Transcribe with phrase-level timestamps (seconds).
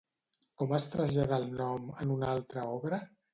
[0.61, 3.01] Com es trasllada el nom en una altra obra?